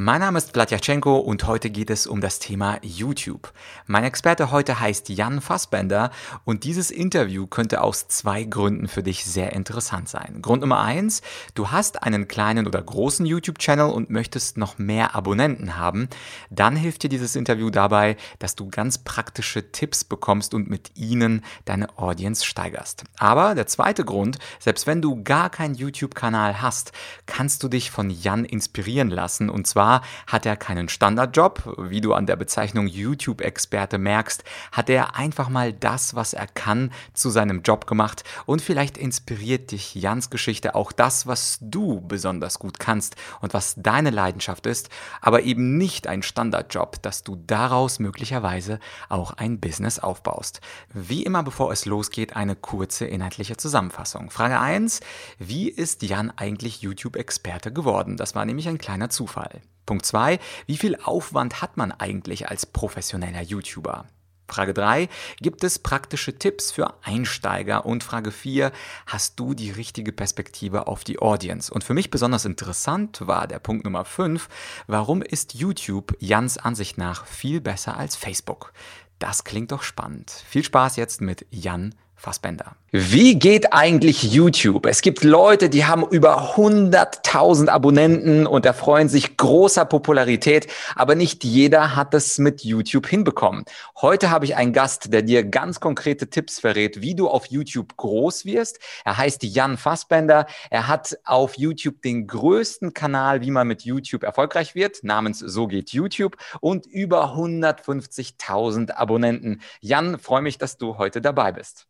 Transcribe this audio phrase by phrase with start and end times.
[0.00, 3.52] Mein Name ist Vladyachenko und heute geht es um das Thema YouTube.
[3.88, 6.12] Mein Experte heute heißt Jan Fassbender
[6.44, 10.38] und dieses Interview könnte aus zwei Gründen für dich sehr interessant sein.
[10.40, 11.20] Grund Nummer eins,
[11.54, 16.08] du hast einen kleinen oder großen YouTube-Channel und möchtest noch mehr Abonnenten haben.
[16.48, 21.42] Dann hilft dir dieses Interview dabei, dass du ganz praktische Tipps bekommst und mit ihnen
[21.64, 23.02] deine Audience steigerst.
[23.18, 26.92] Aber der zweite Grund, selbst wenn du gar keinen YouTube-Kanal hast,
[27.26, 32.02] kannst du dich von Jan inspirieren lassen und zwar zwar hat er keinen Standardjob, wie
[32.02, 37.30] du an der Bezeichnung YouTube-Experte merkst, hat er einfach mal das, was er kann, zu
[37.30, 42.78] seinem Job gemacht und vielleicht inspiriert dich Jans Geschichte auch das, was du besonders gut
[42.78, 44.90] kannst und was deine Leidenschaft ist,
[45.22, 50.60] aber eben nicht ein Standardjob, dass du daraus möglicherweise auch ein Business aufbaust.
[50.92, 54.30] Wie immer, bevor es losgeht, eine kurze inhaltliche Zusammenfassung.
[54.30, 55.00] Frage 1.
[55.38, 58.18] Wie ist Jan eigentlich YouTube-Experte geworden?
[58.18, 59.62] Das war nämlich ein kleiner Zufall.
[59.88, 60.38] Punkt 2.
[60.66, 64.04] Wie viel Aufwand hat man eigentlich als professioneller YouTuber?
[64.46, 65.08] Frage 3.
[65.40, 67.86] Gibt es praktische Tipps für Einsteiger?
[67.86, 68.70] Und Frage 4.
[69.06, 71.72] Hast du die richtige Perspektive auf die Audience?
[71.72, 74.50] Und für mich besonders interessant war der Punkt Nummer 5.
[74.88, 78.74] Warum ist YouTube Jans Ansicht nach viel besser als Facebook?
[79.18, 80.30] Das klingt doch spannend.
[80.30, 82.74] Viel Spaß jetzt mit Jan Fassbender.
[82.90, 84.86] Wie geht eigentlich YouTube?
[84.86, 91.44] Es gibt Leute, die haben über 100.000 Abonnenten und erfreuen sich großer Popularität, aber nicht
[91.44, 93.64] jeder hat es mit YouTube hinbekommen.
[94.00, 97.96] Heute habe ich einen Gast, der dir ganz konkrete Tipps verrät, wie du auf YouTube
[97.96, 98.80] groß wirst.
[99.04, 100.46] Er heißt Jan Fassbender.
[100.70, 105.68] Er hat auf YouTube den größten Kanal, wie man mit YouTube erfolgreich wird, namens So
[105.68, 109.60] geht YouTube und über 150.000 Abonnenten.
[109.80, 111.86] Jan, freue mich, dass du heute dabei bist.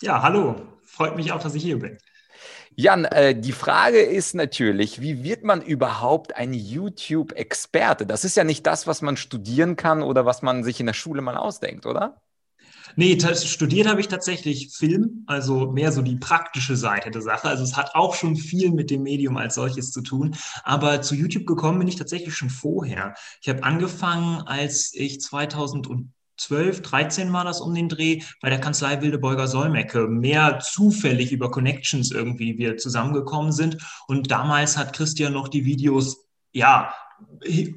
[0.00, 0.56] Ja, hallo.
[0.82, 1.98] Freut mich auch, dass ich hier bin.
[2.74, 8.06] Jan, äh, die Frage ist natürlich, wie wird man überhaupt ein YouTube-Experte?
[8.06, 10.94] Das ist ja nicht das, was man studieren kann oder was man sich in der
[10.94, 12.20] Schule mal ausdenkt, oder?
[12.96, 17.48] Nee, studiert habe ich tatsächlich Film, also mehr so die praktische Seite der Sache.
[17.48, 20.34] Also es hat auch schon viel mit dem Medium als solches zu tun.
[20.64, 23.14] Aber zu YouTube gekommen bin ich tatsächlich schon vorher.
[23.42, 28.48] Ich habe angefangen, als ich 2000 und 12, 13 war das um den Dreh, bei
[28.48, 30.08] der Kanzlei Wildebeuger Solmecke.
[30.08, 33.76] Mehr zufällig über Connections irgendwie wir zusammengekommen sind.
[34.08, 36.94] Und damals hat Christian noch die Videos, ja,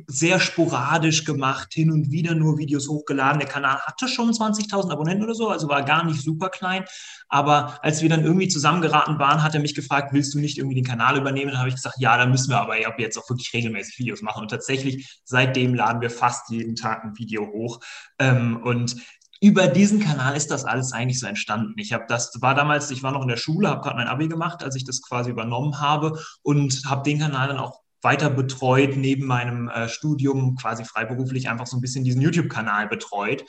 [0.08, 3.40] sehr sporadisch gemacht, hin und wieder nur Videos hochgeladen.
[3.40, 6.84] Der Kanal hatte schon 20.000 Abonnenten oder so, also war gar nicht super klein.
[7.30, 10.76] Aber als wir dann irgendwie zusammengeraten waren, hat er mich gefragt, willst du nicht irgendwie
[10.76, 11.52] den Kanal übernehmen?
[11.52, 14.22] Dann habe ich gesagt, ja, dann müssen wir aber ab jetzt auch wirklich regelmäßig Videos
[14.22, 14.42] machen.
[14.42, 17.80] Und tatsächlich, seitdem laden wir fast jeden Tag ein Video hoch.
[18.20, 18.98] Ähm, und
[19.44, 21.74] über diesen Kanal ist das alles eigentlich so entstanden.
[21.78, 24.30] Ich habe das war damals, ich war noch in der Schule, habe gerade mein Abi
[24.30, 28.96] gemacht, als ich das quasi übernommen habe und habe den Kanal dann auch weiter betreut,
[28.96, 33.44] neben meinem äh, Studium quasi freiberuflich einfach so ein bisschen diesen YouTube-Kanal betreut.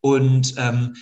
[0.00, 0.94] Und ähm,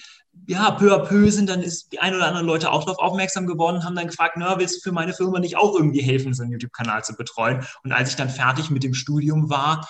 [0.47, 3.47] ja, peu à peu sind dann ist die ein oder anderen Leute auch darauf aufmerksam
[3.47, 6.43] geworden, haben dann gefragt, na, willst du für meine Firma nicht auch irgendwie helfen, so
[6.43, 7.65] einen YouTube-Kanal zu betreuen?
[7.83, 9.89] Und als ich dann fertig mit dem Studium war,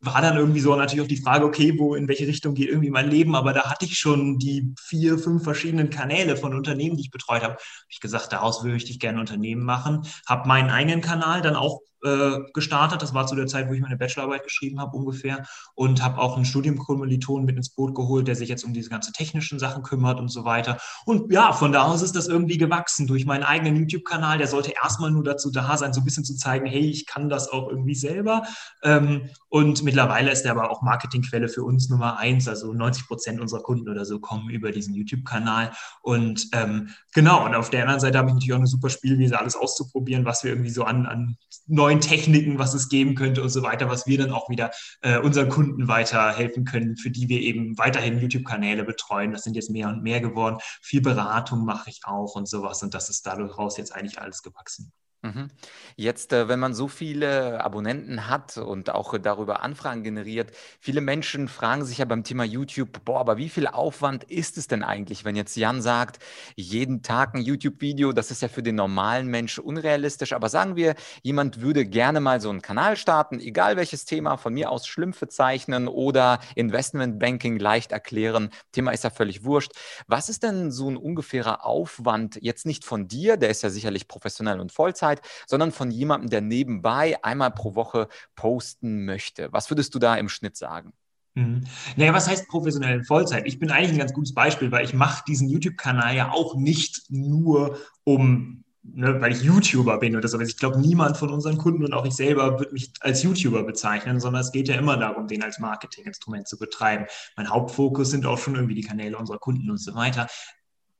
[0.00, 2.90] war dann irgendwie so natürlich auch die Frage, okay, wo, in welche Richtung geht irgendwie
[2.90, 3.36] mein Leben?
[3.36, 7.42] Aber da hatte ich schon die vier, fünf verschiedenen Kanäle von Unternehmen, die ich betreut
[7.42, 7.54] habe.
[7.54, 10.04] Hab ich gesagt, daraus würde ich gerne Unternehmen machen.
[10.26, 13.02] Habe meinen eigenen Kanal dann auch äh, gestartet.
[13.02, 15.44] Das war zu der Zeit, wo ich meine Bachelorarbeit geschrieben habe ungefähr.
[15.74, 19.12] Und habe auch einen Studienkommiliton mit ins Boot geholt, der sich jetzt um diese ganzen
[19.12, 20.78] technischen Sachen kümmert und so weiter.
[21.06, 24.38] Und ja, von da aus ist das irgendwie gewachsen durch meinen eigenen YouTube-Kanal.
[24.38, 27.28] Der sollte erstmal nur dazu da sein, so ein bisschen zu zeigen, hey, ich kann
[27.28, 28.42] das auch irgendwie selber.
[28.82, 32.48] Ähm, und mittlerweile ist der aber auch Marketingquelle für uns Nummer eins.
[32.48, 35.72] Also 90 Prozent unserer Kunden oder so kommen über diesen YouTube-Kanal.
[36.02, 39.38] Und ähm, genau, und auf der anderen Seite habe ich natürlich auch eine super Spielwiese,
[39.38, 41.36] alles auszuprobieren, was wir irgendwie so an, an
[41.66, 44.70] neuen neuen Techniken, was es geben könnte und so weiter, was wir dann auch wieder
[45.02, 49.32] äh, unseren Kunden weiterhelfen können, für die wir eben weiterhin YouTube-Kanäle betreuen.
[49.32, 50.58] Das sind jetzt mehr und mehr geworden.
[50.80, 54.92] Viel Beratung mache ich auch und sowas und das ist daraus jetzt eigentlich alles gewachsen.
[55.24, 55.50] Mhm.
[55.94, 61.46] Jetzt, äh, wenn man so viele Abonnenten hat und auch darüber Anfragen generiert, viele Menschen
[61.46, 65.24] fragen sich ja beim Thema YouTube, boah, aber wie viel Aufwand ist es denn eigentlich,
[65.24, 66.18] wenn jetzt Jan sagt,
[66.56, 70.96] jeden Tag ein YouTube-Video, das ist ja für den normalen Mensch unrealistisch, aber sagen wir,
[71.22, 75.28] jemand würde gerne mal so einen Kanal starten, egal welches Thema, von mir aus Schlümpfe
[75.28, 79.70] zeichnen oder Investmentbanking leicht erklären, Thema ist ja völlig wurscht.
[80.08, 84.08] Was ist denn so ein ungefährer Aufwand, jetzt nicht von dir, der ist ja sicherlich
[84.08, 89.48] professionell und Vollzeit, Zeit, sondern von jemandem, der nebenbei einmal pro Woche posten möchte.
[89.52, 90.92] Was würdest du da im Schnitt sagen?
[91.34, 91.62] Mhm.
[91.96, 93.46] Naja, was heißt professionell in Vollzeit?
[93.46, 97.04] Ich bin eigentlich ein ganz gutes Beispiel, weil ich mache diesen YouTube-Kanal ja auch nicht
[97.08, 100.38] nur, um, ne, weil ich YouTuber bin oder so.
[100.40, 104.20] Ich glaube, niemand von unseren Kunden und auch ich selber wird mich als YouTuber bezeichnen,
[104.20, 107.06] sondern es geht ja immer darum, den als Marketinginstrument zu betreiben.
[107.36, 110.28] Mein Hauptfokus sind auch schon irgendwie die Kanäle unserer Kunden und so weiter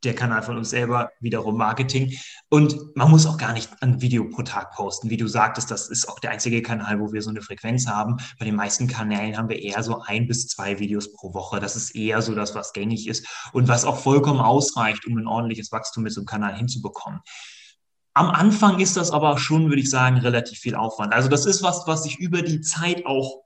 [0.04, 2.18] der Kanal von uns selber, wiederum Marketing.
[2.48, 5.10] Und man muss auch gar nicht ein Video pro Tag posten.
[5.10, 8.16] Wie du sagtest, das ist auch der einzige Kanal, wo wir so eine Frequenz haben.
[8.38, 11.60] Bei den meisten Kanälen haben wir eher so ein bis zwei Videos pro Woche.
[11.60, 15.26] Das ist eher so das, was gängig ist und was auch vollkommen ausreicht, um ein
[15.26, 17.20] ordentliches Wachstum mit so einem Kanal hinzubekommen.
[18.14, 21.14] Am Anfang ist das aber schon, würde ich sagen, relativ viel Aufwand.
[21.14, 23.42] Also das ist was, was sich über die Zeit auch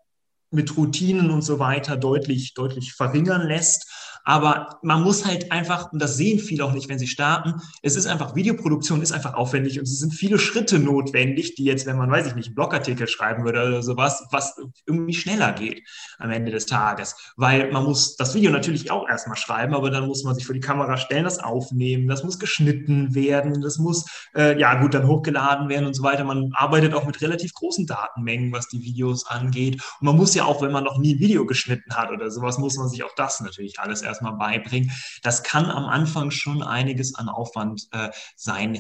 [0.50, 3.88] mit Routinen und so weiter deutlich, deutlich verringern lässt.
[4.26, 7.94] Aber man muss halt einfach, und das sehen viele auch nicht, wenn sie starten, es
[7.94, 11.96] ist einfach, Videoproduktion ist einfach aufwendig und es sind viele Schritte notwendig, die jetzt, wenn
[11.96, 15.86] man, weiß ich nicht, einen Blogartikel schreiben würde oder sowas, was irgendwie schneller geht
[16.18, 17.14] am Ende des Tages.
[17.36, 20.54] Weil man muss das Video natürlich auch erstmal schreiben, aber dann muss man sich vor
[20.54, 25.06] die Kamera stellen, das aufnehmen, das muss geschnitten werden, das muss, äh, ja gut, dann
[25.06, 26.24] hochgeladen werden und so weiter.
[26.24, 29.74] Man arbeitet auch mit relativ großen Datenmengen, was die Videos angeht.
[30.00, 32.58] Und man muss ja auch, wenn man noch nie ein Video geschnitten hat oder sowas,
[32.58, 34.90] muss man sich auch das natürlich alles erst erstmal beibringen.
[35.22, 38.72] Das kann am Anfang schon einiges an Aufwand äh, sein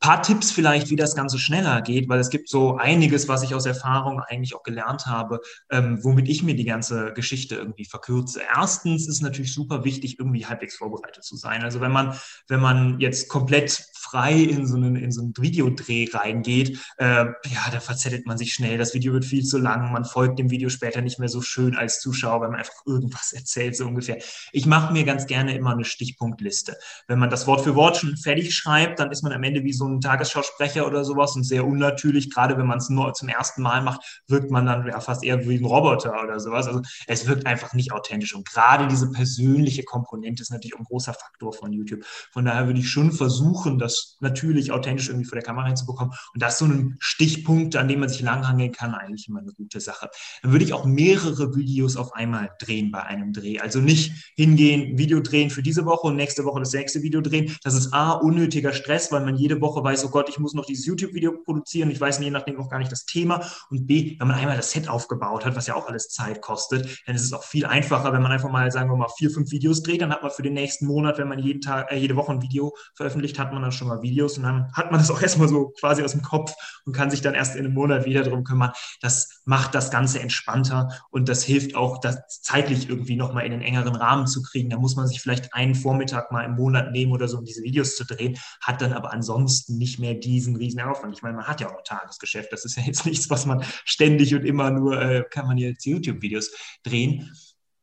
[0.00, 3.54] paar Tipps vielleicht, wie das Ganze schneller geht, weil es gibt so einiges, was ich
[3.54, 5.40] aus Erfahrung eigentlich auch gelernt habe,
[5.70, 8.40] ähm, womit ich mir die ganze Geschichte irgendwie verkürze.
[8.54, 11.62] Erstens ist natürlich super wichtig, irgendwie halbwegs vorbereitet zu sein.
[11.62, 12.14] Also wenn man,
[12.46, 17.70] wenn man jetzt komplett frei in so einen, in so einen Videodreh reingeht, äh, ja,
[17.72, 18.78] da verzettelt man sich schnell.
[18.78, 19.92] Das Video wird viel zu lang.
[19.92, 23.32] Man folgt dem Video später nicht mehr so schön als Zuschauer, wenn man einfach irgendwas
[23.36, 24.18] erzählt, so ungefähr.
[24.52, 26.76] Ich mache mir ganz gerne immer eine Stichpunktliste.
[27.08, 29.72] Wenn man das Wort für Wort schon fertig schreibt, dann ist man am Ende wie
[29.72, 32.32] so ein Tagesschausprecher oder sowas und sehr unnatürlich.
[32.32, 35.46] Gerade wenn man es nur zum ersten Mal macht, wirkt man dann ja fast eher
[35.46, 36.66] wie ein Roboter oder sowas.
[36.66, 38.34] Also es wirkt einfach nicht authentisch.
[38.34, 42.04] Und gerade diese persönliche Komponente ist natürlich ein großer Faktor von YouTube.
[42.32, 46.14] Von daher würde ich schon versuchen, das natürlich authentisch irgendwie vor der Kamera hinzubekommen.
[46.34, 49.52] Und das ist so ein Stichpunkt, an dem man sich langhangeln kann, eigentlich immer eine
[49.52, 50.08] gute Sache.
[50.42, 53.58] Dann würde ich auch mehrere Videos auf einmal drehen bei einem Dreh.
[53.58, 57.56] Also nicht hingehen, Video drehen für diese Woche und nächste Woche das nächste Video drehen.
[57.62, 60.64] Das ist A, unnötiger Stress, weil man jede Woche weiß, oh Gott, ich muss noch
[60.64, 61.90] dieses YouTube-Video produzieren.
[61.90, 63.44] Ich weiß je nachdem auch gar nicht das Thema.
[63.70, 67.02] Und B, wenn man einmal das Set aufgebaut hat, was ja auch alles Zeit kostet,
[67.06, 69.50] dann ist es auch viel einfacher, wenn man einfach mal, sagen wir mal, vier, fünf
[69.50, 70.02] Videos dreht.
[70.02, 72.42] Dann hat man für den nächsten Monat, wenn man jeden Tag, äh, jede Woche ein
[72.42, 75.48] Video veröffentlicht, hat man dann schon mal Videos und dann hat man das auch erstmal
[75.48, 76.54] so quasi aus dem Kopf
[76.84, 78.72] und kann sich dann erst in einem Monat wieder darum kümmern.
[79.00, 83.62] Das macht das Ganze entspannter und das hilft auch, das zeitlich irgendwie nochmal in einen
[83.62, 84.70] engeren Rahmen zu kriegen.
[84.70, 87.62] Da muss man sich vielleicht einen Vormittag mal im Monat nehmen oder so, um diese
[87.62, 91.14] Videos zu drehen, hat dann aber ansonsten nicht mehr diesen riesen Aufwand.
[91.14, 92.52] Ich meine, man hat ja auch Tagesgeschäft.
[92.52, 95.84] Das ist ja jetzt nichts, was man ständig und immer nur, äh, kann man jetzt
[95.86, 96.50] YouTube-Videos
[96.82, 97.34] drehen.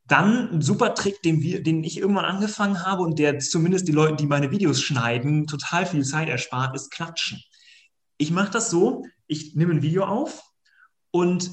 [0.08, 3.92] Dann ein super Trick, den, wir, den ich irgendwann angefangen habe und der zumindest die
[3.92, 7.42] Leute, die meine Videos schneiden, total viel Zeit erspart, ist Klatschen.
[8.18, 10.44] Ich mache das so, ich nehme ein Video auf
[11.12, 11.52] und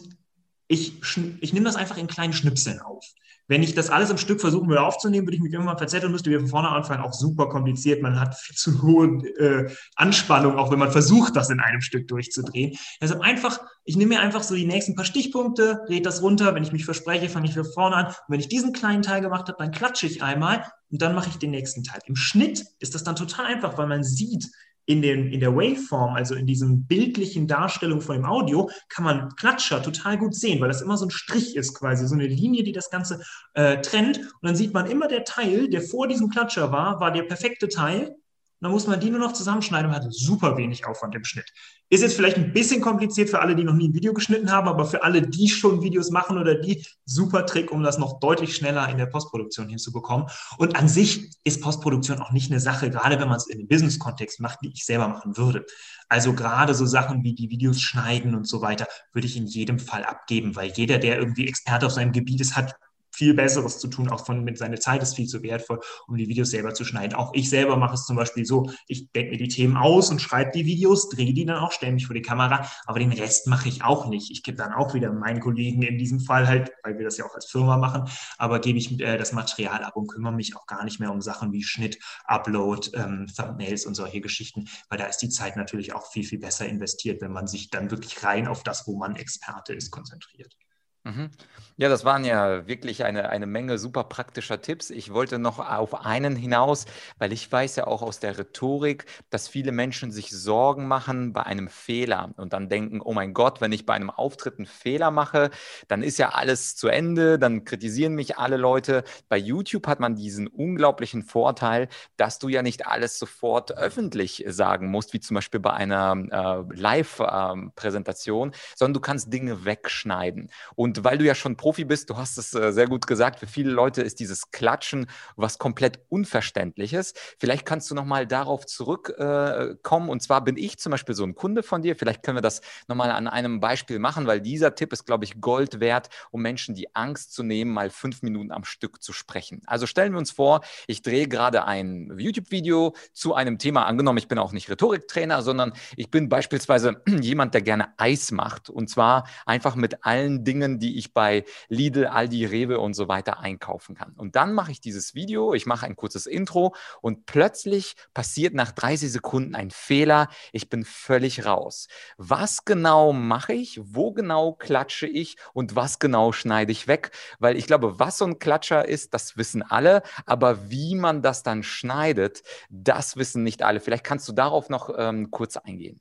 [0.68, 1.00] ich,
[1.40, 3.04] ich nehme das einfach in kleinen Schnipseln auf.
[3.52, 6.30] Wenn ich das alles im Stück versuchen würde aufzunehmen, würde ich mich irgendwann verzetteln, müsste
[6.30, 7.02] wieder von vorne anfangen.
[7.02, 8.00] Auch super kompliziert.
[8.00, 9.06] Man hat viel zu hohe
[9.36, 12.78] äh, Anspannung, auch wenn man versucht, das in einem Stück durchzudrehen.
[13.02, 16.54] Deshalb einfach, ich nehme mir einfach so die nächsten paar Stichpunkte, drehe das runter.
[16.54, 18.06] Wenn ich mich verspreche, fange ich von vorne an.
[18.06, 21.28] Und wenn ich diesen kleinen Teil gemacht habe, dann klatsche ich einmal und dann mache
[21.28, 22.00] ich den nächsten Teil.
[22.06, 24.50] Im Schnitt ist das dann total einfach, weil man sieht,
[24.86, 29.28] in, den, in der Waveform, also in diesem bildlichen Darstellung von dem Audio, kann man
[29.36, 32.62] Klatscher total gut sehen, weil das immer so ein Strich ist quasi, so eine Linie,
[32.62, 33.22] die das Ganze
[33.54, 34.18] äh, trennt.
[34.18, 37.68] Und dann sieht man immer der Teil, der vor diesem Klatscher war, war der perfekte
[37.68, 38.16] Teil
[38.62, 41.52] dann muss man die nur noch zusammenschneiden und hat super wenig Aufwand im Schnitt.
[41.90, 44.68] Ist jetzt vielleicht ein bisschen kompliziert für alle, die noch nie ein Video geschnitten haben,
[44.68, 48.54] aber für alle, die schon Videos machen oder die, super Trick, um das noch deutlich
[48.54, 50.28] schneller in der Postproduktion hinzubekommen.
[50.58, 53.68] Und an sich ist Postproduktion auch nicht eine Sache, gerade wenn man es in dem
[53.68, 55.66] Business-Kontext macht, die ich selber machen würde.
[56.08, 59.78] Also gerade so Sachen wie die Videos schneiden und so weiter, würde ich in jedem
[59.78, 62.76] Fall abgeben, weil jeder, der irgendwie Experte auf seinem Gebiet ist, hat
[63.12, 66.28] viel Besseres zu tun, auch von mit seiner Zeit ist viel zu wertvoll, um die
[66.28, 67.14] Videos selber zu schneiden.
[67.14, 70.20] Auch ich selber mache es zum Beispiel so, ich denke mir die Themen aus und
[70.20, 73.46] schreibe die Videos, drehe die dann auch, stelle mich vor die Kamera, aber den Rest
[73.46, 74.30] mache ich auch nicht.
[74.30, 77.24] Ich gebe dann auch wieder meinen Kollegen in diesem Fall halt, weil wir das ja
[77.24, 80.66] auch als Firma machen, aber gebe ich äh, das Material ab und kümmere mich auch
[80.66, 85.06] gar nicht mehr um Sachen wie Schnitt, Upload, ähm, Thumbnails und solche Geschichten, weil da
[85.06, 88.48] ist die Zeit natürlich auch viel, viel besser investiert, wenn man sich dann wirklich rein
[88.48, 90.56] auf das, wo man Experte ist, konzentriert.
[91.04, 91.30] Mhm.
[91.78, 94.88] Ja, das waren ja wirklich eine, eine Menge super praktischer Tipps.
[94.90, 96.84] Ich wollte noch auf einen hinaus,
[97.18, 101.42] weil ich weiß ja auch aus der Rhetorik, dass viele Menschen sich Sorgen machen bei
[101.42, 105.10] einem Fehler und dann denken, oh mein Gott, wenn ich bei einem Auftritt einen Fehler
[105.10, 105.50] mache,
[105.88, 109.02] dann ist ja alles zu Ende, dann kritisieren mich alle Leute.
[109.28, 114.88] Bei YouTube hat man diesen unglaublichen Vorteil, dass du ja nicht alles sofort öffentlich sagen
[114.88, 120.50] musst, wie zum Beispiel bei einer äh, Live-Präsentation, äh, sondern du kannst Dinge wegschneiden.
[120.76, 123.46] Und weil du ja schon Profi bist, du hast es äh, sehr gut gesagt, für
[123.46, 125.06] viele Leute ist dieses Klatschen
[125.36, 127.14] was komplett Unverständliches.
[127.38, 130.08] Vielleicht kannst du nochmal darauf zurückkommen.
[130.08, 131.96] Äh, und zwar bin ich zum Beispiel so ein Kunde von dir.
[131.96, 135.40] Vielleicht können wir das nochmal an einem Beispiel machen, weil dieser Tipp ist, glaube ich,
[135.40, 139.62] Gold wert, um Menschen die Angst zu nehmen, mal fünf Minuten am Stück zu sprechen.
[139.66, 143.86] Also stellen wir uns vor, ich drehe gerade ein YouTube-Video zu einem Thema.
[143.86, 148.70] Angenommen, ich bin auch nicht Rhetoriktrainer, sondern ich bin beispielsweise jemand, der gerne Eis macht.
[148.70, 153.38] Und zwar einfach mit allen Dingen, die ich bei Lidl, Aldi, Rewe und so weiter
[153.40, 154.12] einkaufen kann.
[154.16, 158.72] Und dann mache ich dieses Video, ich mache ein kurzes Intro und plötzlich passiert nach
[158.72, 160.28] 30 Sekunden ein Fehler.
[160.52, 161.86] Ich bin völlig raus.
[162.16, 163.80] Was genau mache ich?
[163.82, 165.36] Wo genau klatsche ich?
[165.54, 167.12] Und was genau schneide ich weg?
[167.38, 170.02] Weil ich glaube, was so ein Klatscher ist, das wissen alle.
[170.26, 173.80] Aber wie man das dann schneidet, das wissen nicht alle.
[173.80, 176.00] Vielleicht kannst du darauf noch ähm, kurz eingehen.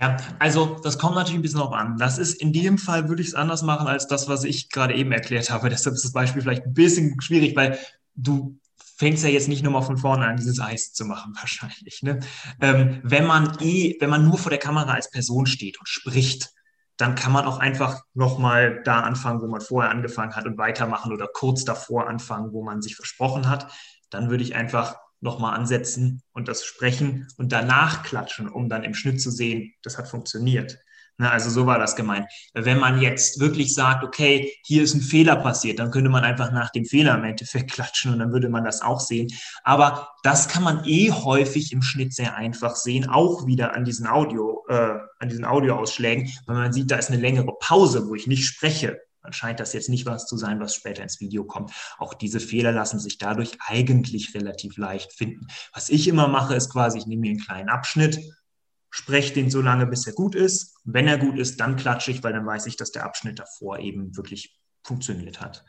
[0.00, 1.96] Ja, also das kommt natürlich ein bisschen drauf an.
[1.96, 4.94] Das ist in dem Fall würde ich es anders machen als das, was ich gerade
[4.94, 5.68] eben erklärt habe.
[5.70, 7.78] Deshalb ist das Beispiel vielleicht ein bisschen schwierig, weil
[8.14, 8.58] du
[8.96, 12.02] fängst ja jetzt nicht nur mal von vorne an, dieses Eis zu machen, wahrscheinlich.
[12.02, 12.20] Ne?
[12.60, 16.52] Ähm, wenn man eh, wenn man nur vor der Kamera als Person steht und spricht,
[16.98, 21.12] dann kann man auch einfach nochmal da anfangen, wo man vorher angefangen hat und weitermachen
[21.12, 23.70] oder kurz davor anfangen, wo man sich versprochen hat.
[24.08, 28.94] Dann würde ich einfach nochmal ansetzen und das sprechen und danach klatschen, um dann im
[28.94, 30.78] Schnitt zu sehen, das hat funktioniert.
[31.18, 32.26] Na, also so war das gemeint.
[32.52, 36.52] Wenn man jetzt wirklich sagt, okay, hier ist ein Fehler passiert, dann könnte man einfach
[36.52, 39.28] nach dem Fehler im Endeffekt klatschen und dann würde man das auch sehen.
[39.64, 44.06] Aber das kann man eh häufig im Schnitt sehr einfach sehen, auch wieder an diesen
[44.06, 48.26] Audio, äh, an diesen Audioausschlägen, weil man sieht, da ist eine längere Pause, wo ich
[48.26, 51.72] nicht spreche scheint das jetzt nicht was zu sein, was später ins Video kommt.
[51.98, 55.46] Auch diese Fehler lassen sich dadurch eigentlich relativ leicht finden.
[55.72, 58.20] Was ich immer mache, ist quasi, ich nehme mir einen kleinen Abschnitt,
[58.90, 60.74] spreche den so lange, bis er gut ist.
[60.84, 63.78] Wenn er gut ist, dann klatsche ich, weil dann weiß ich, dass der Abschnitt davor
[63.78, 65.64] eben wirklich funktioniert hat.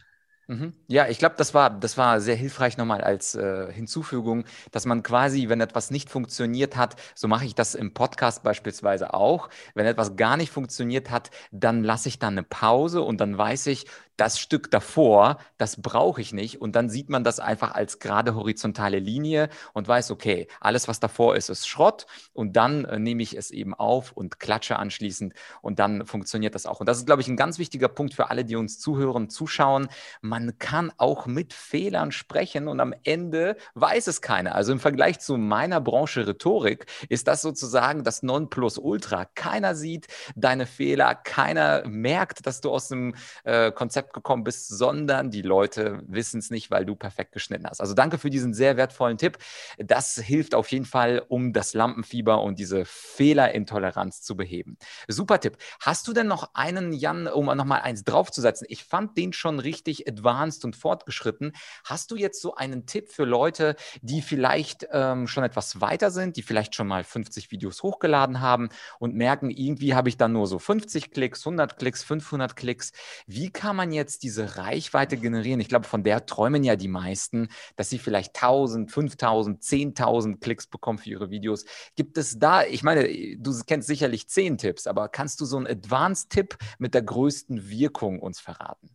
[0.49, 0.73] Mhm.
[0.87, 5.03] Ja, ich glaube, das war, das war sehr hilfreich nochmal als äh, Hinzufügung, dass man
[5.03, 9.85] quasi, wenn etwas nicht funktioniert hat, so mache ich das im Podcast beispielsweise auch, wenn
[9.85, 13.87] etwas gar nicht funktioniert hat, dann lasse ich dann eine Pause und dann weiß ich,
[14.17, 16.59] das Stück davor, das brauche ich nicht.
[16.59, 20.99] Und dann sieht man das einfach als gerade horizontale Linie und weiß, okay, alles, was
[20.99, 22.07] davor ist, ist Schrott.
[22.33, 26.65] Und dann äh, nehme ich es eben auf und klatsche anschließend und dann funktioniert das
[26.65, 26.79] auch.
[26.79, 29.87] Und das ist, glaube ich, ein ganz wichtiger Punkt für alle, die uns zuhören, zuschauen.
[30.21, 34.55] Man kann auch mit Fehlern sprechen und am Ende weiß es keiner.
[34.55, 39.25] Also im Vergleich zu meiner Branche Rhetorik ist das sozusagen das Nonplusultra.
[39.25, 44.69] Keiner sieht deine Fehler, keiner merkt, dass du aus dem äh, Konzept Konzept gekommen bist,
[44.69, 47.81] sondern die Leute wissen es nicht, weil du perfekt geschnitten hast.
[47.81, 49.37] Also danke für diesen sehr wertvollen Tipp.
[49.77, 54.77] Das hilft auf jeden Fall, um das Lampenfieber und diese Fehlerintoleranz zu beheben.
[55.07, 55.57] Super Tipp.
[55.81, 58.67] Hast du denn noch einen, Jan, um nochmal eins draufzusetzen?
[58.69, 61.53] Ich fand den schon richtig advanced und fortgeschritten.
[61.83, 66.37] Hast du jetzt so einen Tipp für Leute, die vielleicht ähm, schon etwas weiter sind,
[66.37, 70.47] die vielleicht schon mal 50 Videos hochgeladen haben und merken, irgendwie habe ich dann nur
[70.47, 72.91] so 50 Klicks, 100 Klicks, 500 Klicks.
[73.25, 75.59] Wie kann man jetzt diese Reichweite generieren?
[75.59, 80.67] Ich glaube, von der träumen ja die meisten, dass sie vielleicht 1000, 5000, 10.000 Klicks
[80.67, 81.65] bekommen für ihre Videos.
[81.95, 85.67] Gibt es da, ich meine, du kennst sicherlich 10 Tipps, aber kannst du so einen
[85.67, 88.89] Advanced-Tipp mit der größten Wirkung uns verraten?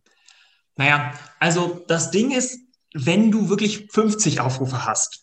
[0.75, 2.59] Naja, also das Ding ist,
[2.93, 5.22] wenn du wirklich 50 Aufrufe hast,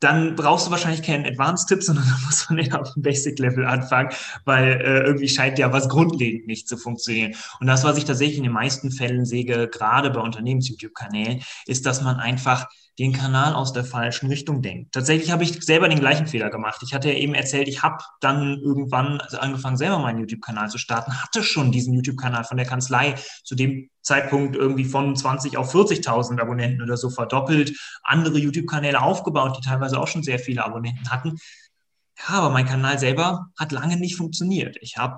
[0.00, 4.10] dann brauchst du wahrscheinlich keinen Advanced-Tipp, sondern dann muss man eher auf dem Basic-Level anfangen,
[4.44, 7.34] weil äh, irgendwie scheint ja was grundlegend nicht zu funktionieren.
[7.60, 12.02] Und das, was ich tatsächlich in den meisten Fällen sehe, gerade bei Unternehmens-YouTube-Kanälen, ist, dass
[12.02, 12.66] man einfach
[12.98, 14.92] den Kanal aus der falschen Richtung denkt.
[14.92, 16.80] Tatsächlich habe ich selber den gleichen Fehler gemacht.
[16.82, 20.78] Ich hatte ja eben erzählt, ich habe dann irgendwann also angefangen, selber meinen YouTube-Kanal zu
[20.78, 25.74] starten, hatte schon diesen YouTube-Kanal von der Kanzlei zu dem Zeitpunkt irgendwie von 20 auf
[25.74, 31.10] 40.000 Abonnenten oder so verdoppelt, andere YouTube-Kanäle aufgebaut, die teilweise auch schon sehr viele Abonnenten
[31.10, 31.38] hatten.
[32.18, 34.76] Ja, aber mein Kanal selber hat lange nicht funktioniert.
[34.80, 35.16] Ich habe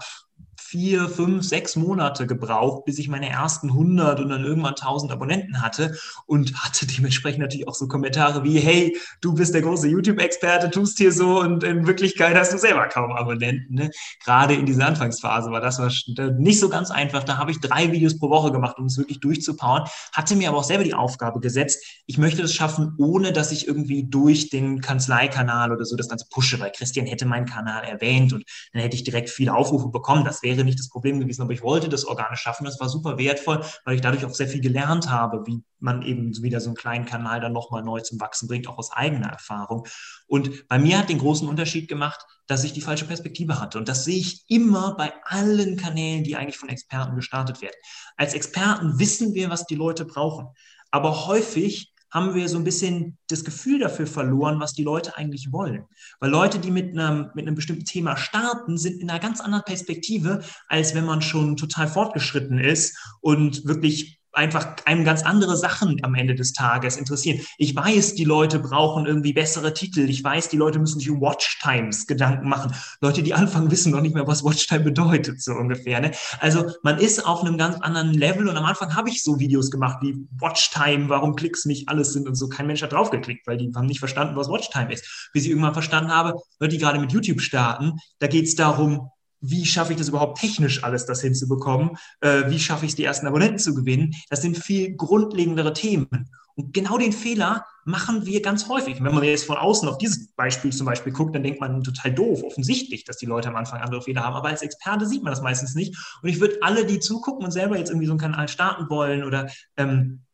[0.61, 5.62] vier, fünf, sechs Monate gebraucht, bis ich meine ersten 100 und dann irgendwann 1000 Abonnenten
[5.62, 5.97] hatte
[6.27, 10.99] und hatte dementsprechend natürlich auch so Kommentare wie, hey, du bist der große YouTube-Experte, tust
[10.99, 13.75] hier so und in Wirklichkeit hast du selber kaum Abonnenten.
[13.75, 13.91] Ne?
[14.25, 15.91] Gerade in dieser Anfangsphase war das war
[16.38, 17.25] nicht so ganz einfach.
[17.25, 20.59] Da habe ich drei Videos pro Woche gemacht, um es wirklich durchzupowern, hatte mir aber
[20.59, 24.81] auch selber die Aufgabe gesetzt, ich möchte das schaffen, ohne dass ich irgendwie durch den
[24.81, 28.97] Kanzleikanal oder so das Ganze pushe, weil Christian hätte meinen Kanal erwähnt und dann hätte
[28.97, 30.25] ich direkt viele Aufrufe bekommen.
[30.25, 32.64] Das wäre nicht das Problem gewesen, aber ich wollte das organisch schaffen.
[32.64, 36.33] Das war super wertvoll, weil ich dadurch auch sehr viel gelernt habe, wie man eben
[36.43, 39.87] wieder so einen kleinen Kanal dann nochmal neu zum Wachsen bringt, auch aus eigener Erfahrung.
[40.26, 43.78] Und bei mir hat den großen Unterschied gemacht, dass ich die falsche Perspektive hatte.
[43.78, 47.76] Und das sehe ich immer bei allen Kanälen, die eigentlich von Experten gestartet werden.
[48.17, 50.49] Als Experten wissen wir, was die Leute brauchen.
[50.90, 55.53] Aber häufig haben wir so ein bisschen das Gefühl dafür verloren, was die Leute eigentlich
[55.53, 55.85] wollen.
[56.21, 59.65] Weil Leute, die mit einem, mit einem bestimmten Thema starten, sind in einer ganz anderen
[59.65, 65.97] Perspektive, als wenn man schon total fortgeschritten ist und wirklich einfach einem ganz andere Sachen
[66.02, 67.40] am Ende des Tages interessieren.
[67.56, 70.08] Ich weiß, die Leute brauchen irgendwie bessere Titel.
[70.08, 72.75] Ich weiß, die Leute müssen sich um Watchtimes Gedanken machen.
[73.00, 76.00] Leute, die anfangen, wissen noch nicht mehr, was Watchtime bedeutet, so ungefähr.
[76.00, 76.12] Ne?
[76.40, 79.70] Also man ist auf einem ganz anderen Level und am Anfang habe ich so Videos
[79.70, 82.49] gemacht wie Watchtime, warum Klicks nicht alles sind und so.
[82.49, 85.30] Kein Mensch hat drauf geklickt, weil die haben nicht verstanden, was Watchtime ist.
[85.32, 89.11] Bis ich irgendwann verstanden habe, Leute, die gerade mit YouTube starten, da geht es darum,
[89.40, 91.97] wie schaffe ich das überhaupt technisch alles, das hinzubekommen?
[92.21, 94.14] Äh, wie schaffe ich es, die ersten Abonnenten zu gewinnen?
[94.30, 96.30] Das sind viel grundlegendere Themen.
[96.54, 99.02] Und genau den Fehler machen wir ganz häufig.
[99.02, 102.12] Wenn man jetzt von außen auf dieses Beispiel zum Beispiel guckt, dann denkt man total
[102.12, 104.35] doof, offensichtlich, dass die Leute am Anfang andere Fehler haben.
[104.35, 105.97] Aber als Experte sieht man das meistens nicht.
[106.21, 109.23] Und ich würde alle, die zugucken und selber jetzt irgendwie so einen Kanal starten wollen
[109.23, 110.25] oder ähm,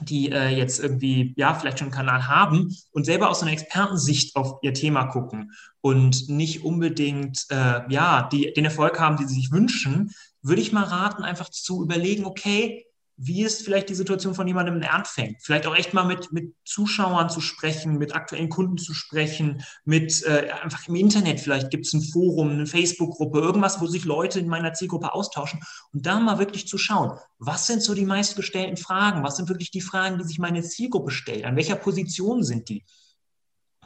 [0.00, 4.36] die äh, jetzt irgendwie, ja, vielleicht schon einen Kanal haben und selber aus einer Expertensicht
[4.36, 9.34] auf ihr Thema gucken und nicht unbedingt, äh, ja, die, den Erfolg haben, die sie
[9.34, 10.12] sich wünschen,
[10.42, 12.85] würde ich mal raten, einfach zu überlegen, okay,
[13.18, 15.38] wie ist vielleicht die Situation von jemandem, der anfängt?
[15.40, 20.22] Vielleicht auch echt mal mit, mit Zuschauern zu sprechen, mit aktuellen Kunden zu sprechen, mit
[20.24, 24.38] äh, einfach im Internet, vielleicht gibt es ein Forum, eine Facebook-Gruppe, irgendwas, wo sich Leute
[24.38, 25.60] in meiner Zielgruppe austauschen
[25.92, 29.22] und da mal wirklich zu schauen, was sind so die meistgestellten Fragen?
[29.22, 31.44] Was sind wirklich die Fragen, die sich meine Zielgruppe stellt?
[31.44, 32.84] An welcher Position sind die?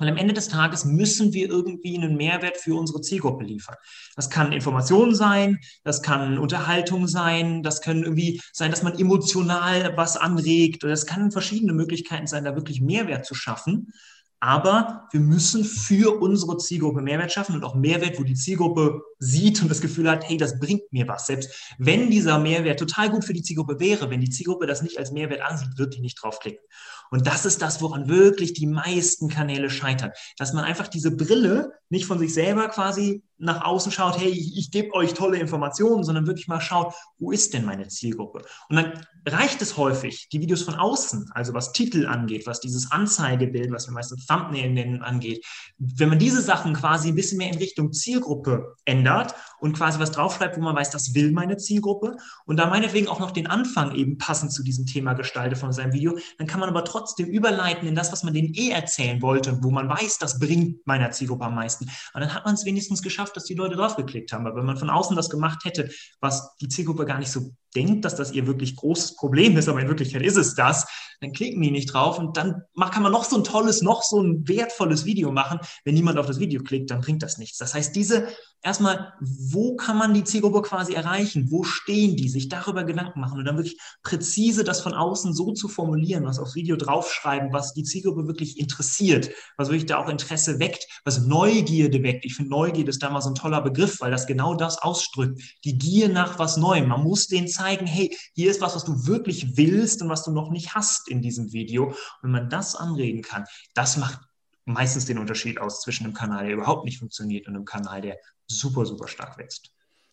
[0.00, 3.76] Weil am Ende des Tages müssen wir irgendwie einen Mehrwert für unsere Zielgruppe liefern.
[4.16, 9.96] Das kann Information sein, das kann Unterhaltung sein, das können irgendwie sein, dass man emotional
[9.96, 13.92] was anregt oder es kann verschiedene Möglichkeiten sein, da wirklich Mehrwert zu schaffen.
[14.40, 19.62] Aber wir müssen für unsere Zielgruppe Mehrwert schaffen und auch Mehrwert, wo die Zielgruppe sieht
[19.62, 21.26] und das Gefühl hat, hey, das bringt mir was.
[21.26, 24.98] Selbst wenn dieser Mehrwert total gut für die Zielgruppe wäre, wenn die Zielgruppe das nicht
[24.98, 26.64] als Mehrwert ansieht, wird die nicht draufklicken.
[27.10, 30.12] Und das ist das, woran wirklich die meisten Kanäle scheitern.
[30.38, 34.56] Dass man einfach diese Brille nicht von sich selber quasi nach außen schaut, hey, ich,
[34.56, 38.42] ich gebe euch tolle Informationen, sondern wirklich mal schaut, wo ist denn meine Zielgruppe?
[38.68, 42.92] Und dann reicht es häufig, die Videos von außen, also was Titel angeht, was dieses
[42.92, 45.44] Anzeigebild, was wir meistens Thumbnail nennen, angeht,
[45.78, 49.09] wenn man diese Sachen quasi ein bisschen mehr in Richtung Zielgruppe ändert
[49.58, 53.20] und quasi was draufschreibt, wo man weiß, das will meine Zielgruppe und da meinetwegen auch
[53.20, 56.68] noch den Anfang eben passend zu diesem Thema gestalte von seinem Video, dann kann man
[56.68, 60.38] aber trotzdem überleiten in das, was man denen eh erzählen wollte, wo man weiß, das
[60.38, 61.84] bringt meiner Zielgruppe am meisten.
[62.14, 64.46] Und dann hat man es wenigstens geschafft, dass die Leute draufgeklickt haben.
[64.46, 68.04] Aber wenn man von außen das gemacht hätte, was die Zielgruppe gar nicht so denkt,
[68.04, 70.86] dass das ihr wirklich großes Problem ist, aber in Wirklichkeit ist es das,
[71.20, 74.22] dann klicken die nicht drauf und dann kann man noch so ein tolles, noch so
[74.22, 75.60] ein wertvolles Video machen.
[75.84, 77.58] Wenn niemand auf das Video klickt, dann bringt das nichts.
[77.58, 78.28] Das heißt, diese
[78.62, 81.50] erstmal, wo kann man die Zielgruppe quasi erreichen?
[81.50, 82.28] Wo stehen die?
[82.28, 86.38] Sich darüber Gedanken machen und dann wirklich präzise das von außen so zu formulieren, was
[86.38, 91.26] aufs Video draufschreiben, was die Zielgruppe wirklich interessiert, was wirklich da auch Interesse weckt, was
[91.26, 92.24] Neugierde weckt.
[92.24, 95.40] Ich finde, Neugierde ist da mal so ein toller Begriff, weil das genau das ausdrückt.
[95.64, 96.88] Die Gier nach was Neuem.
[96.88, 100.32] Man muss denen zeigen, hey, hier ist was, was du wirklich willst und was du
[100.32, 101.88] noch nicht hast in diesem Video.
[101.88, 103.44] Und wenn man das anregen kann,
[103.74, 104.20] das macht
[104.64, 108.18] meistens den Unterschied aus zwischen einem Kanal, der überhaupt nicht funktioniert und einem Kanal, der
[108.46, 109.70] super, super stark wächst.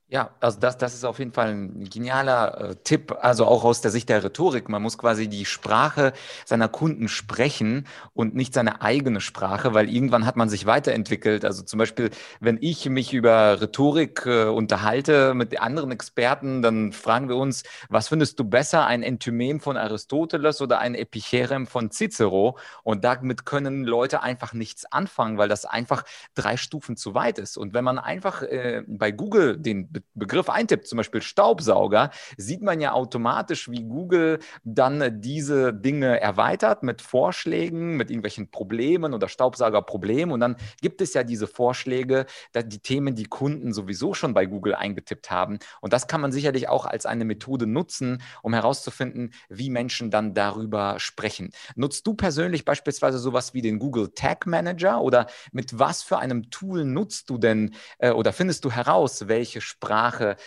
[0.10, 3.82] Ja, also das, das ist auf jeden Fall ein genialer äh, Tipp, also auch aus
[3.82, 4.70] der Sicht der Rhetorik.
[4.70, 6.14] Man muss quasi die Sprache
[6.46, 11.44] seiner Kunden sprechen und nicht seine eigene Sprache, weil irgendwann hat man sich weiterentwickelt.
[11.44, 17.28] Also zum Beispiel, wenn ich mich über Rhetorik äh, unterhalte mit anderen Experten, dann fragen
[17.28, 22.58] wir uns, was findest du besser, ein Entymem von Aristoteles oder ein Epicherem von Cicero?
[22.84, 27.58] Und damit können Leute einfach nichts anfangen, weil das einfach drei Stufen zu weit ist.
[27.58, 32.82] Und wenn man einfach äh, bei Google den Begriff eintippt, zum Beispiel Staubsauger, sieht man
[32.82, 40.34] ja automatisch, wie Google dann diese Dinge erweitert mit Vorschlägen, mit irgendwelchen Problemen oder Staubsaugerproblemen.
[40.34, 44.76] Und dann gibt es ja diese Vorschläge, die Themen, die Kunden sowieso schon bei Google
[44.76, 45.60] eingetippt haben.
[45.82, 50.34] Und das kann man sicherlich auch als eine Methode nutzen, um herauszufinden, wie Menschen dann
[50.34, 51.52] darüber sprechen.
[51.76, 56.50] Nutzt du persönlich beispielsweise sowas wie den Google Tag Manager oder mit was für einem
[56.50, 59.87] Tool nutzt du denn äh, oder findest du heraus, welche Sprache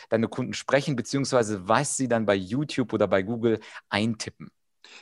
[0.09, 4.51] deine Kunden sprechen, beziehungsweise was sie dann bei YouTube oder bei Google eintippen?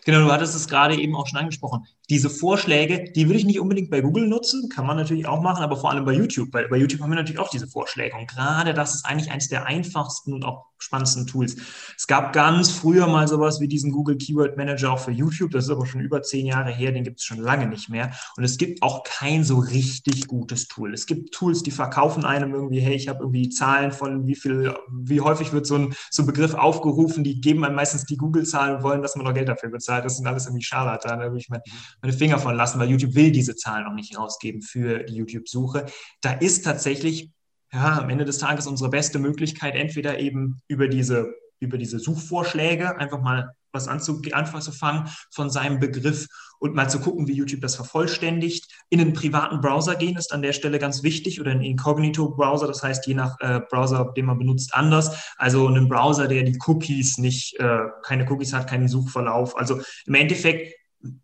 [0.05, 1.87] Genau, du hattest es gerade eben auch schon angesprochen.
[2.11, 5.63] Diese Vorschläge, die würde ich nicht unbedingt bei Google nutzen, kann man natürlich auch machen,
[5.63, 6.49] aber vor allem bei YouTube.
[6.53, 8.17] Weil bei YouTube haben wir natürlich auch diese Vorschläge.
[8.17, 11.57] Und gerade das ist eigentlich eines der einfachsten und auch spannendsten Tools.
[11.97, 15.51] Es gab ganz früher mal sowas wie diesen Google Keyword Manager auch für YouTube.
[15.51, 18.13] Das ist aber schon über zehn Jahre her, den gibt es schon lange nicht mehr.
[18.37, 20.95] Und es gibt auch kein so richtig gutes Tool.
[20.95, 24.75] Es gibt Tools, die verkaufen einem irgendwie, hey, ich habe irgendwie Zahlen von wie viel,
[24.91, 28.77] wie häufig wird so ein, so ein Begriff aufgerufen, die geben einem meistens die Google-Zahlen
[28.77, 30.05] und wollen, dass man noch Geld dafür bezahlt.
[30.05, 31.19] Das sind alles irgendwie Scharlatan.
[31.19, 31.63] Da ich meine,
[32.01, 35.87] meine Finger von lassen, weil YouTube will diese Zahlen auch nicht rausgeben für die YouTube-Suche.
[36.21, 37.31] Da ist tatsächlich
[37.73, 42.99] ja, am Ende des Tages unsere beste Möglichkeit, entweder eben über diese, über diese Suchvorschläge
[42.99, 46.27] einfach mal was anzufangen von seinem Begriff
[46.59, 48.67] und mal zu gucken, wie YouTube das vervollständigt.
[48.89, 52.83] In einen privaten Browser gehen ist an der Stelle ganz wichtig oder einen Incognito-Browser, das
[52.83, 55.35] heißt je nach äh, Browser, den man benutzt, anders.
[55.37, 59.57] Also einen Browser, der die Cookies nicht, äh, keine Cookies hat, keinen Suchverlauf.
[59.57, 60.75] Also im Endeffekt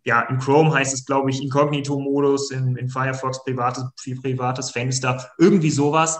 [0.03, 3.85] ja, in Chrome heißt es, glaube ich, Inkognito-Modus, in, in Firefox privates,
[4.21, 6.19] privates Fenster, irgendwie sowas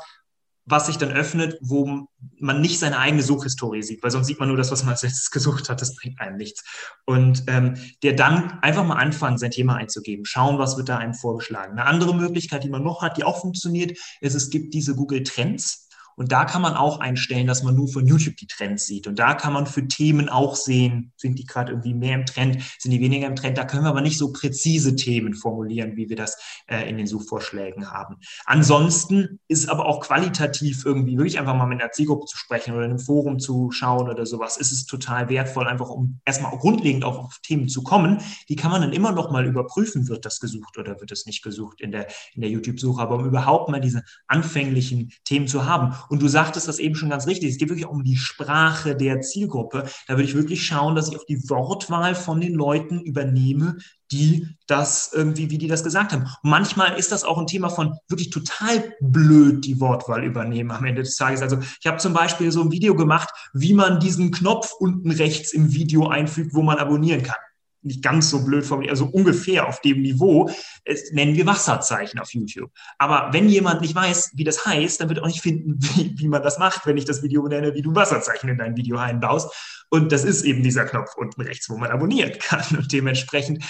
[0.65, 2.07] was sich dann öffnet, wo
[2.39, 5.03] man nicht seine eigene Suchhistorie sieht, weil sonst sieht man nur das, was man als
[5.03, 6.63] letztes gesucht hat, das bringt einem nichts.
[7.05, 11.13] Und ähm, der dann einfach mal anfangen, sein Thema einzugeben, schauen, was wird da einem
[11.13, 11.73] vorgeschlagen.
[11.73, 15.23] Eine andere Möglichkeit, die man noch hat, die auch funktioniert, ist, es gibt diese Google
[15.23, 15.84] Trends.
[16.15, 19.07] Und da kann man auch einstellen, dass man nur von YouTube die Trends sieht.
[19.07, 22.61] Und da kann man für Themen auch sehen, sind die gerade irgendwie mehr im Trend,
[22.79, 23.57] sind die weniger im Trend.
[23.57, 27.07] Da können wir aber nicht so präzise Themen formulieren, wie wir das äh, in den
[27.07, 28.17] Suchvorschlägen haben.
[28.45, 32.85] Ansonsten ist aber auch qualitativ irgendwie wirklich einfach mal mit einer Zielgruppe zu sprechen oder
[32.85, 37.03] in einem Forum zu schauen oder sowas, ist es total wertvoll, einfach um erstmal grundlegend
[37.03, 38.21] auch auf Themen zu kommen.
[38.49, 41.43] Die kann man dann immer noch mal überprüfen, wird das gesucht oder wird es nicht
[41.43, 43.01] gesucht in der, in der YouTube-Suche.
[43.01, 45.95] Aber um überhaupt mal diese anfänglichen Themen zu haben.
[46.09, 47.51] Und du sagtest das eben schon ganz richtig.
[47.51, 49.85] Es geht wirklich um die Sprache der Zielgruppe.
[50.07, 53.77] Da würde ich wirklich schauen, dass ich auch die Wortwahl von den Leuten übernehme,
[54.11, 56.23] die das irgendwie, wie die das gesagt haben.
[56.23, 60.85] Und manchmal ist das auch ein Thema von wirklich total blöd die Wortwahl übernehmen am
[60.85, 61.41] Ende des Tages.
[61.41, 65.53] Also ich habe zum Beispiel so ein Video gemacht, wie man diesen Knopf unten rechts
[65.53, 67.35] im Video einfügt, wo man abonnieren kann
[67.85, 70.49] nicht ganz so blöd formuliert, also ungefähr auf dem Niveau,
[70.83, 72.71] es nennen wir Wasserzeichen auf YouTube.
[72.97, 76.13] Aber wenn jemand nicht weiß, wie das heißt, dann wird er auch nicht finden, wie,
[76.17, 78.97] wie man das macht, wenn ich das Video nenne, wie du Wasserzeichen in dein Video
[78.97, 79.53] einbaust.
[79.89, 82.77] Und das ist eben dieser Knopf unten rechts, wo man abonnieren kann.
[82.77, 83.63] Und dementsprechend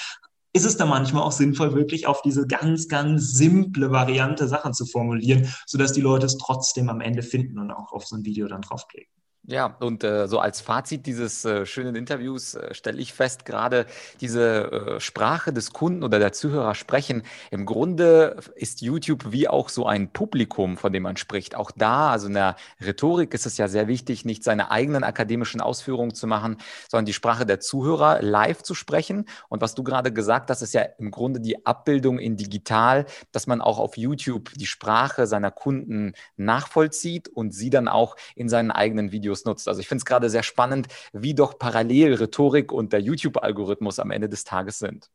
[0.54, 4.86] ist es da manchmal auch sinnvoll, wirklich auf diese ganz, ganz simple Variante Sachen zu
[4.86, 8.48] formulieren, sodass die Leute es trotzdem am Ende finden und auch auf so ein Video
[8.48, 9.12] dann draufklicken.
[9.48, 13.86] Ja, und äh, so als Fazit dieses äh, schönen Interviews äh, stelle ich fest, gerade
[14.20, 17.22] diese äh, Sprache des Kunden oder der Zuhörer sprechen.
[17.52, 21.54] Im Grunde ist YouTube wie auch so ein Publikum, von dem man spricht.
[21.54, 25.62] Auch da, also in der Rhetorik ist es ja sehr wichtig, nicht seine eigenen akademischen
[25.62, 26.58] Ausführungen zu machen,
[26.90, 29.26] sondern die Sprache der Zuhörer live zu sprechen.
[29.48, 33.46] Und was du gerade gesagt hast, ist ja im Grunde die Abbildung in digital, dass
[33.46, 38.72] man auch auf YouTube die Sprache seiner Kunden nachvollzieht und sie dann auch in seinen
[38.72, 39.68] eigenen Videos Videos nutzt.
[39.68, 44.12] Also ich finde es gerade sehr spannend, wie doch parallel Rhetorik und der YouTube-Algorithmus am
[44.12, 45.10] Ende des Tages sind.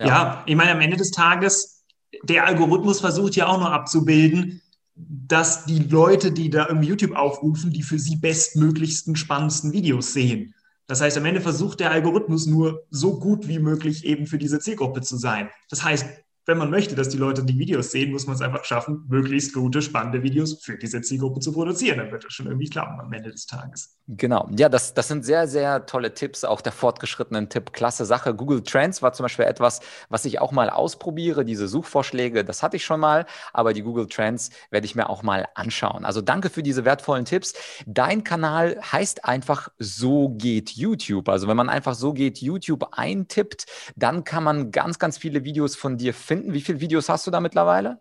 [0.00, 0.06] Ja.
[0.06, 1.84] ja, ich meine, am Ende des Tages,
[2.22, 4.62] der Algorithmus versucht ja auch nur abzubilden,
[4.94, 10.54] dass die Leute, die da irgendwie YouTube aufrufen, die für sie bestmöglichsten, spannendsten Videos sehen.
[10.86, 14.60] Das heißt, am Ende versucht der Algorithmus nur so gut wie möglich eben für diese
[14.60, 15.50] Zielgruppe zu sein.
[15.70, 16.06] Das heißt,
[16.46, 19.54] wenn man möchte, dass die Leute die Videos sehen, muss man es einfach schaffen, möglichst
[19.54, 21.98] gute, spannende Videos für diese Zielgruppe zu produzieren.
[21.98, 23.96] Dann wird das schon irgendwie klappen am Ende des Tages.
[24.08, 24.48] Genau.
[24.56, 26.44] Ja, das, das sind sehr, sehr tolle Tipps.
[26.44, 27.72] Auch der fortgeschrittenen Tipp.
[27.72, 28.34] Klasse Sache.
[28.34, 29.80] Google Trends war zum Beispiel etwas,
[30.10, 31.46] was ich auch mal ausprobiere.
[31.46, 33.24] Diese Suchvorschläge, das hatte ich schon mal.
[33.54, 36.04] Aber die Google Trends werde ich mir auch mal anschauen.
[36.04, 37.54] Also danke für diese wertvollen Tipps.
[37.86, 41.30] Dein Kanal heißt einfach So geht YouTube.
[41.30, 43.64] Also wenn man einfach So geht YouTube eintippt,
[43.96, 46.52] dann kann man ganz, ganz viele Videos von dir finden finden?
[46.52, 48.00] Wie viele Videos hast du da mittlerweile?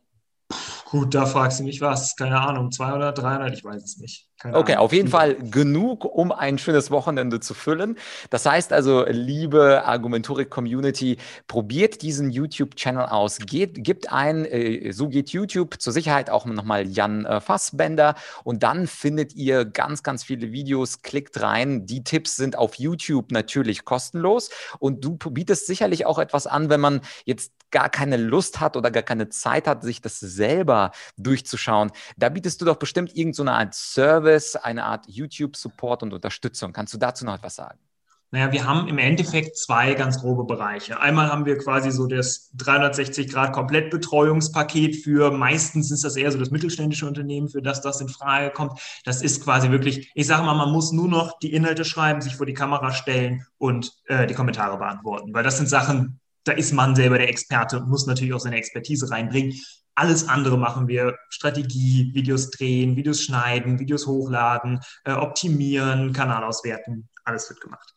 [0.85, 2.15] Gut, da fragst du mich was.
[2.15, 4.29] Keine Ahnung, 200, 300, ich weiß es nicht.
[4.43, 4.85] Keine okay, Ahnung.
[4.85, 7.97] auf jeden Fall genug, um ein schönes Wochenende zu füllen.
[8.29, 11.15] Das heißt also, liebe Argumentorik-Community,
[11.47, 13.37] probiert diesen YouTube-Channel aus.
[13.37, 18.63] Geht, gibt ein, äh, so geht YouTube, zur Sicherheit auch nochmal Jan äh, Fassbender und
[18.63, 21.03] dann findet ihr ganz, ganz viele Videos.
[21.03, 21.85] Klickt rein.
[21.85, 26.81] Die Tipps sind auf YouTube natürlich kostenlos und du bietest sicherlich auch etwas an, wenn
[26.81, 31.91] man jetzt gar keine Lust hat oder gar keine Zeit hat, sich das selber durchzuschauen.
[32.15, 36.73] Da bietest du doch bestimmt irgendeine so Art Service, eine Art YouTube-Support und Unterstützung.
[36.73, 37.79] Kannst du dazu noch etwas sagen?
[38.33, 40.99] Naja, wir haben im Endeffekt zwei ganz grobe Bereiche.
[40.99, 47.05] Einmal haben wir quasi so das 360-Grad-Komplettbetreuungspaket für, meistens ist das eher so das mittelständische
[47.05, 48.79] Unternehmen, für das das in Frage kommt.
[49.05, 52.35] Das ist quasi wirklich, ich sage mal, man muss nur noch die Inhalte schreiben, sich
[52.35, 55.31] vor die Kamera stellen und äh, die Kommentare beantworten.
[55.31, 58.57] Weil das sind Sachen, da ist man selber der Experte und muss natürlich auch seine
[58.57, 59.53] Expertise reinbringen.
[59.95, 61.17] Alles andere machen wir.
[61.29, 67.09] Strategie, Videos drehen, Videos schneiden, Videos hochladen, äh, optimieren, Kanal auswerten.
[67.25, 67.92] Alles wird gemacht.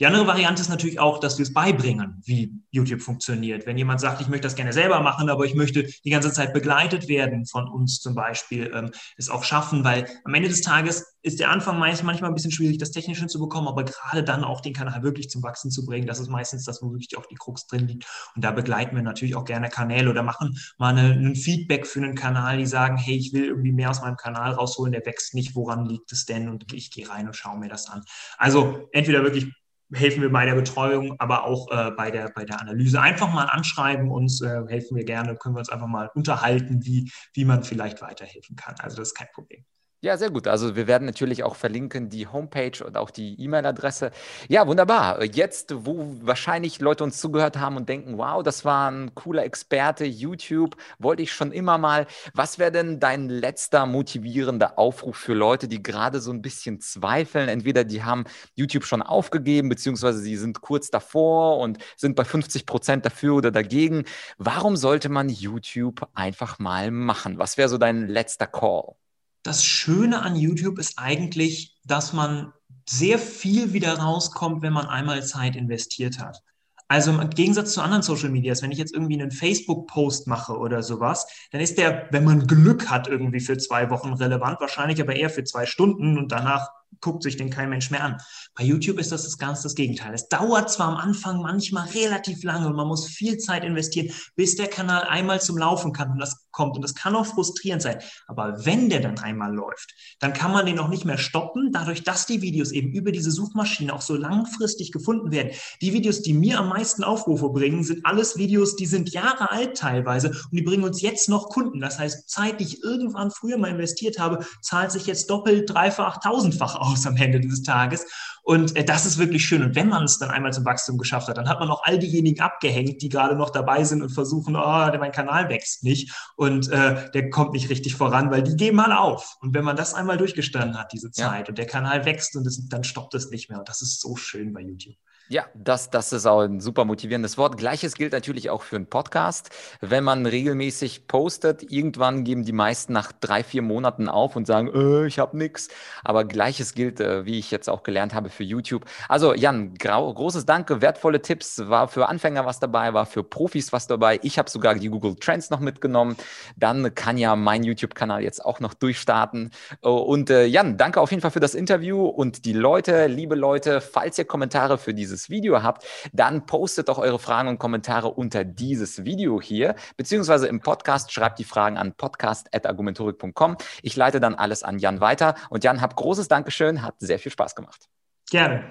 [0.00, 3.66] Die andere Variante ist natürlich auch, dass wir es beibringen, wie YouTube funktioniert.
[3.66, 6.54] Wenn jemand sagt, ich möchte das gerne selber machen, aber ich möchte die ganze Zeit
[6.54, 11.18] begleitet werden von uns zum Beispiel, ähm, es auch schaffen, weil am Ende des Tages
[11.20, 14.42] ist der Anfang meist manchmal ein bisschen schwierig, das Technische zu bekommen, aber gerade dann
[14.42, 17.26] auch den Kanal wirklich zum Wachsen zu bringen, das ist meistens das, wo wirklich auch
[17.26, 18.06] die Krux drin liegt.
[18.34, 21.98] Und da begleiten wir natürlich auch gerne Kanäle oder machen mal eine, ein Feedback für
[22.00, 25.34] einen Kanal, die sagen, hey, ich will irgendwie mehr aus meinem Kanal rausholen, der wächst
[25.34, 26.48] nicht, woran liegt es denn?
[26.48, 28.02] Und ich gehe rein und schaue mir das an.
[28.38, 29.52] Also entweder wirklich
[29.92, 33.00] helfen wir bei der Betreuung, aber auch äh, bei, der, bei der Analyse.
[33.00, 37.10] Einfach mal anschreiben, uns äh, helfen wir gerne, können wir uns einfach mal unterhalten, wie,
[37.34, 38.74] wie man vielleicht weiterhelfen kann.
[38.78, 39.64] Also das ist kein Problem.
[40.02, 40.46] Ja, sehr gut.
[40.48, 44.12] Also wir werden natürlich auch verlinken die Homepage und auch die E-Mail-Adresse.
[44.48, 45.22] Ja, wunderbar.
[45.22, 50.06] Jetzt, wo wahrscheinlich Leute uns zugehört haben und denken, wow, das war ein cooler Experte,
[50.06, 52.06] YouTube, wollte ich schon immer mal.
[52.32, 57.50] Was wäre denn dein letzter motivierender Aufruf für Leute, die gerade so ein bisschen zweifeln?
[57.50, 62.64] Entweder die haben YouTube schon aufgegeben, beziehungsweise sie sind kurz davor und sind bei 50
[62.64, 64.04] Prozent dafür oder dagegen.
[64.38, 67.38] Warum sollte man YouTube einfach mal machen?
[67.38, 68.94] Was wäre so dein letzter Call?
[69.42, 72.52] Das Schöne an YouTube ist eigentlich, dass man
[72.88, 76.42] sehr viel wieder rauskommt, wenn man einmal Zeit investiert hat.
[76.88, 80.82] Also im Gegensatz zu anderen Social Medias, wenn ich jetzt irgendwie einen Facebook-Post mache oder
[80.82, 85.14] sowas, dann ist der, wenn man Glück hat, irgendwie für zwei Wochen relevant, wahrscheinlich aber
[85.14, 86.68] eher für zwei Stunden und danach
[87.00, 88.18] guckt sich den kein Mensch mehr an.
[88.54, 90.12] Bei YouTube ist das, das ganz das Gegenteil.
[90.14, 94.56] Es dauert zwar am Anfang manchmal relativ lange und man muss viel Zeit investieren, bis
[94.56, 96.76] der Kanal einmal zum Laufen kann und das kommt.
[96.76, 97.98] Und das kann auch frustrierend sein.
[98.26, 102.02] Aber wenn der dann einmal läuft, dann kann man den auch nicht mehr stoppen, dadurch,
[102.02, 105.52] dass die Videos eben über diese Suchmaschine auch so langfristig gefunden werden.
[105.80, 109.76] Die Videos, die mir am meisten Aufrufe bringen, sind alles Videos, die sind Jahre alt
[109.76, 111.80] teilweise und die bringen uns jetzt noch Kunden.
[111.80, 116.18] Das heißt, Zeit, die ich irgendwann früher mal investiert habe, zahlt sich jetzt doppelt, dreifach,
[116.18, 118.06] tausendfach aus am Ende des Tages.
[118.42, 119.62] Und äh, das ist wirklich schön.
[119.62, 121.98] Und wenn man es dann einmal zum Wachstum geschafft hat, dann hat man auch all
[121.98, 126.68] diejenigen abgehängt, die gerade noch dabei sind und versuchen, oh, mein Kanal wächst nicht und
[126.70, 129.36] äh, der kommt nicht richtig voran, weil die geben mal auf.
[129.40, 131.48] Und wenn man das einmal durchgestanden hat, diese Zeit, ja.
[131.50, 133.58] und der Kanal wächst und es, dann stoppt es nicht mehr.
[133.58, 134.96] Und das ist so schön bei YouTube.
[135.32, 137.56] Ja, das, das ist auch ein super motivierendes Wort.
[137.56, 139.50] Gleiches gilt natürlich auch für einen Podcast.
[139.80, 144.72] Wenn man regelmäßig postet, irgendwann geben die meisten nach drei, vier Monaten auf und sagen,
[144.74, 145.68] äh, ich habe nichts.
[146.02, 148.86] Aber gleiches gilt, äh, wie ich jetzt auch gelernt habe, für YouTube.
[149.08, 151.62] Also Jan, großes Danke, wertvolle Tipps.
[151.68, 154.18] War für Anfänger was dabei, war für Profis was dabei.
[154.24, 156.16] Ich habe sogar die Google Trends noch mitgenommen.
[156.56, 159.52] Dann kann ja mein YouTube-Kanal jetzt auch noch durchstarten.
[159.82, 162.04] Oh, und äh, Jan, danke auf jeden Fall für das Interview.
[162.04, 166.88] Und die Leute, liebe Leute, falls ihr Kommentare für dieses dieses Video habt, dann postet
[166.88, 171.76] doch eure Fragen und Kommentare unter dieses Video hier, beziehungsweise im Podcast schreibt die Fragen
[171.76, 173.56] an podcast.argumentorik.com.
[173.82, 175.34] Ich leite dann alles an Jan weiter.
[175.50, 177.88] Und Jan, hab großes Dankeschön, hat sehr viel Spaß gemacht.
[178.30, 178.64] Gerne.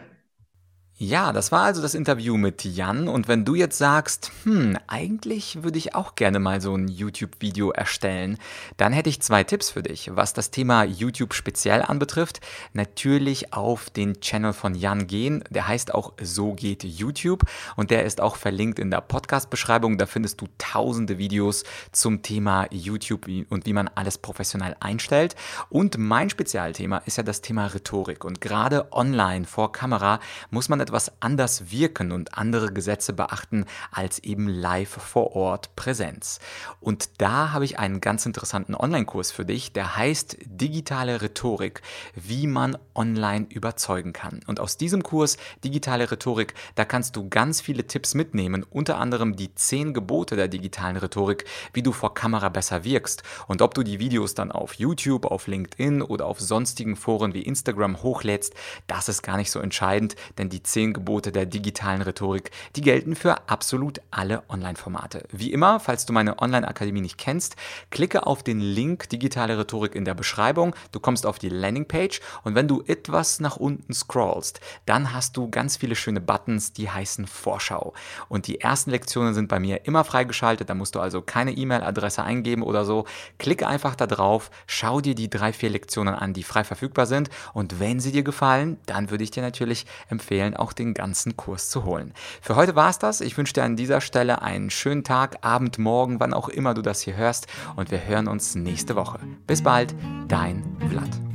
[1.02, 3.08] Ja, das war also das Interview mit Jan.
[3.08, 7.72] Und wenn du jetzt sagst, hm, eigentlich würde ich auch gerne mal so ein YouTube-Video
[7.72, 8.38] erstellen,
[8.76, 10.12] dann hätte ich zwei Tipps für dich.
[10.14, 12.42] Was das Thema YouTube speziell anbetrifft,
[12.74, 15.42] natürlich auf den Channel von Jan gehen.
[15.50, 17.44] Der heißt auch So geht YouTube
[17.78, 19.98] und der ist auch verlinkt in der Podcast-Beschreibung.
[19.98, 25.38] Da findest du tausende Videos zum Thema YouTube und wie man alles professionell einstellt.
[25.70, 28.26] Und mein Spezialthema ist ja das Thema Rhetorik.
[28.26, 30.20] Und gerade online vor Kamera
[30.52, 36.40] muss man etwas anders wirken und andere Gesetze beachten als eben live vor Ort Präsenz.
[36.82, 41.84] Und da habe ich einen ganz interessanten Online-Kurs für dich, der heißt Digitale Rhetorik,
[42.16, 44.40] wie man online überzeugen kann.
[44.48, 49.36] Und aus diesem Kurs Digitale Rhetorik, da kannst du ganz viele Tipps mitnehmen, unter anderem
[49.36, 53.84] die zehn Gebote der digitalen Rhetorik, wie du vor Kamera besser wirkst und ob du
[53.84, 58.56] die Videos dann auf YouTube, auf LinkedIn oder auf sonstigen Foren wie Instagram hochlädst,
[58.88, 63.14] das ist gar nicht so entscheidend, denn die zehn Gebote der digitalen Rhetorik, die gelten
[63.14, 65.26] für absolut alle Online-Formate.
[65.30, 67.58] Wie immer, falls du meine Online-Akademie nicht kennst,
[67.90, 72.56] klicke auf den Link Digitale Rhetorik in der Beschreibung, du kommst auf die Landingpage und
[72.56, 77.28] wenn du etwas nach unten scrollst, dann hast du ganz viele schöne Buttons, die heißen
[77.28, 77.94] Vorschau.
[78.30, 82.24] Und die ersten Lektionen sind bei mir immer freigeschaltet, da musst du also keine E-Mail-Adresse
[82.24, 83.04] eingeben oder so.
[83.38, 87.30] Klicke einfach da drauf, schau dir die drei, vier Lektionen an, die frei verfügbar sind
[87.54, 91.70] und wenn sie dir gefallen, dann würde ich dir natürlich empfehlen, auch den ganzen Kurs
[91.70, 92.14] zu holen.
[92.42, 93.22] Für heute war es das.
[93.22, 96.82] Ich wünsche dir an dieser Stelle einen schönen Tag, Abend, Morgen, wann auch immer du
[96.82, 99.20] das hier hörst und wir hören uns nächste Woche.
[99.48, 99.96] Bis bald,
[100.28, 101.29] dein Vlad.